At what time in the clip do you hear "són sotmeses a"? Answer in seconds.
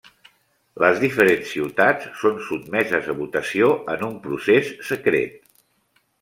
2.21-3.15